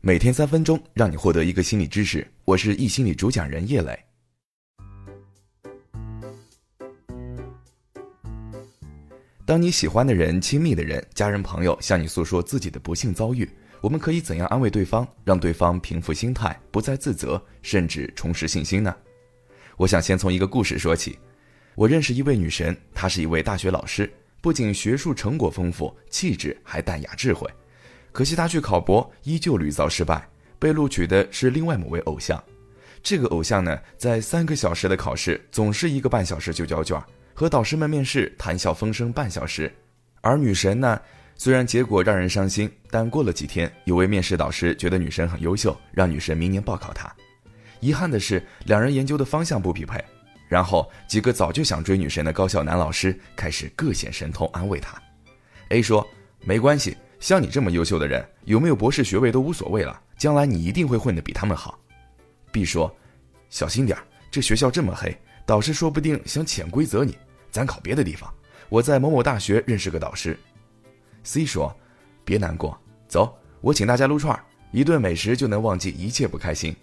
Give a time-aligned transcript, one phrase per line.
[0.00, 2.24] 每天三分钟，让你获得一个心理知识。
[2.44, 3.98] 我是易心理主讲人叶磊。
[9.44, 13.48] 当你喜欢的人、亲密的人、家人、朋友向你诉说自己的不幸遭遇，
[13.80, 18.94] 我们可以怎样安慰对方，让对方平复心态，不再自责，甚至重拾信心呢？
[19.76, 21.18] 我想先从一个故事说起。
[21.74, 24.08] 我认识一位女神，她是一位大学老师，
[24.40, 27.50] 不仅学术成果丰富，气质还淡雅智慧。
[28.12, 30.28] 可惜他去考博，依旧屡遭失败，
[30.58, 32.42] 被录取的是另外某位偶像。
[33.02, 37.00] 这个偶像呢，在三个小时的考试，总是一个半小时就交卷。
[37.32, 39.72] 和导师们面试，谈笑风生半小时，
[40.20, 41.00] 而女神呢，
[41.36, 47.08] 虽然结果让人伤心，但过了几天，有位面试导师觉得女神很优秀，让女神明年报考她。
[47.78, 50.04] 遗憾的是，两人研究的方向不匹配。
[50.48, 55.00] 然后几个早就想追女神的高校男老师开始各显神通安慰她。
[55.68, 56.04] A 说
[56.42, 61.78] ：“没关系，像你这么优秀的人，有没有博士学位都无所谓了，将来你一定会混得比他们好。
[62.52, 62.94] ”B 说
[63.50, 63.98] ：“小心点
[64.30, 67.16] 这学校这么黑，导师说不定想潜规则你。”
[67.50, 68.32] 咱考别的地方，
[68.68, 70.38] 我在某某大学认识个导师。
[71.24, 71.74] C 说
[72.24, 72.78] ：“别难过，
[73.08, 74.38] 走，我请大家撸串
[74.70, 76.76] 一顿美食就能忘记一切不开心。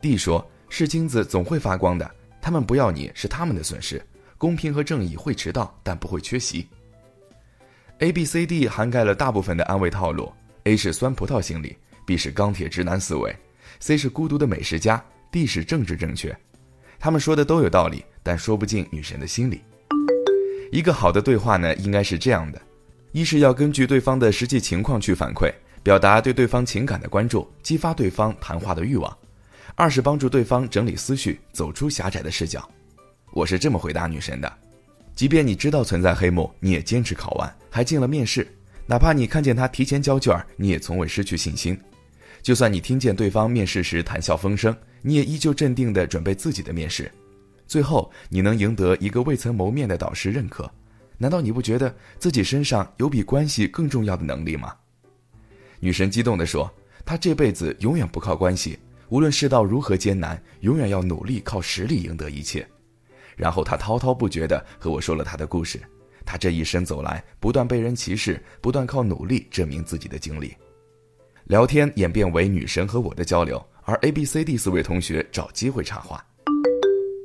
[0.00, 4.00] ”D 说：“是金子总会发光的，他们不要你是他们的损失。
[4.38, 6.68] 公平和正义会迟到，但不会缺席。
[8.02, 10.32] ”A、B、C、D 涵盖了大部分的安慰套路。
[10.64, 13.32] A 是酸葡萄心理，B 是钢铁直男思维
[13.78, 15.00] ，C 是孤独的美食家
[15.30, 16.36] ，D 是政治正确。
[16.98, 19.60] 他们说的都有道理，但说不进女神的心里。
[20.72, 22.60] 一个好的对话呢，应该是这样的：
[23.12, 25.52] 一是要根据对方的实际情况去反馈，
[25.84, 29.16] 表达对对方情感的关注，激发对方谈话的欲望；
[29.76, 32.68] 二是帮助对方整理思绪，走出狭窄的视角。
[33.30, 34.52] 我是这么回答女神的：
[35.14, 38.42] 即便你知道存在黑幕，你也坚持考完，还进了面试；
[38.86, 41.76] 哪怕你看见他提前交卷，你也从未失去信心；
[42.42, 47.10] 就算你听见对方面试时谈笑风生，你也依旧镇定地准备自己的面试。
[47.66, 50.70] 最后，你能赢得一个未曾谋面的导师认可，
[51.18, 54.74] 难道你不觉得自己身上有比关系更重要的能力吗？
[55.78, 56.72] 女神激动地说
[57.04, 62.66] ：“她这辈子永远不靠关系，无论世道如何艰难，永远要努力靠实力赢得一切。”
[63.36, 65.80] 然后他滔滔不绝地和我说了他的故事，
[66.24, 70.54] 他这一生走来，不断被人歧视，不断靠努力证明自己的经历。
[71.44, 76.24] 聊天演变为女神和我的交流，而 A、B、C、D 四位同学找机会插话。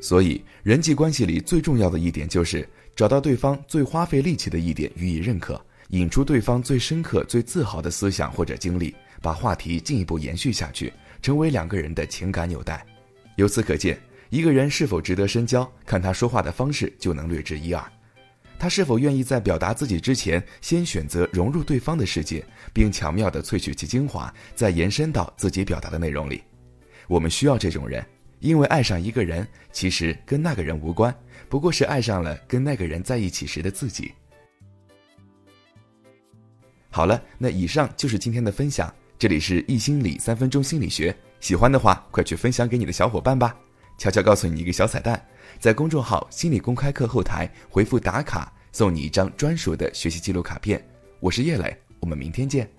[0.00, 12.84] 所以，人际关系里最重要的一点就是找到对方最花费力气的一点予以认可，引出对方最深刻、最自豪的思想或者经历，把话题进一步延续下去，成为两个人的情感纽带。
[13.36, 13.98] 由此可见，
[14.28, 17.84] 一个人是否值得深交，看他说话的方式就能略知一二。
[18.58, 26.42] 他是否愿意在表达自己之前，先选择融入对方的世界，并巧妙地萃取其精华，再延伸到自己表达的内容里。
[27.06, 28.04] 我们需要这种人。
[28.38, 31.12] 因为爱上一个人，其实跟那个人无关，
[31.48, 34.12] 不过是爱上了跟那个人在一起时的自己。
[36.90, 38.94] 好了，那以上就是今天的分享。
[39.18, 43.56] 这里是易心理三分钟心理学，喜欢的话快去分享给你的小伙伴吧。
[43.98, 45.20] 悄悄告诉你一个小彩蛋，
[45.58, 50.86] 在公众号“心理公开课”后台回复“打卡”，送你一张专属的学习记录卡片。
[51.18, 52.70] 我是叶磊，我们明天见。